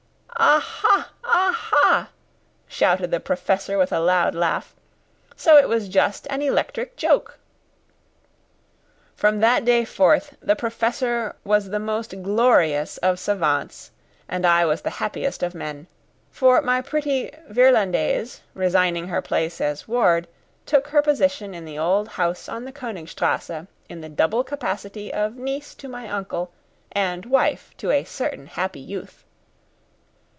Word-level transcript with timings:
"Aha! 0.43 1.11
aha!" 1.23 2.09
shouted 2.67 3.11
the 3.11 3.19
Professor 3.19 3.77
with 3.77 3.91
a 3.91 3.99
loud 3.99 4.33
laugh. 4.33 4.75
"So 5.35 5.57
it 5.57 5.69
was 5.69 5.87
just 5.87 6.25
an 6.31 6.41
electric 6.41 6.95
joke!" 6.97 7.37
From 9.15 9.39
that 9.41 9.65
day 9.65 9.85
forth 9.85 10.35
the 10.41 10.55
Professor 10.55 11.35
was 11.43 11.69
the 11.69 11.77
most 11.79 12.23
glorious 12.23 12.97
of 12.99 13.19
savants, 13.19 13.91
and 14.27 14.43
I 14.43 14.65
was 14.65 14.81
the 14.81 14.89
happiest 15.01 15.43
of 15.43 15.53
men; 15.53 15.85
for 16.31 16.59
my 16.63 16.81
pretty 16.81 17.29
Virlandaise, 17.47 18.39
resigning 18.55 19.09
her 19.09 19.21
place 19.21 19.61
as 19.61 19.87
ward, 19.87 20.27
took 20.65 20.87
her 20.87 21.03
position 21.03 21.53
in 21.53 21.65
the 21.65 21.77
old 21.77 22.07
house 22.07 22.49
on 22.49 22.65
the 22.65 22.73
Königstrasse 22.73 23.67
in 23.87 24.01
the 24.01 24.09
double 24.09 24.43
capacity 24.43 25.13
of 25.13 25.35
niece 25.37 25.75
to 25.75 25.87
my 25.87 26.09
uncle 26.09 26.51
and 26.91 27.27
wife 27.27 27.75
to 27.77 27.91
a 27.91 28.03
certain 28.03 28.47
happy 28.47 28.79
youth. 28.79 29.23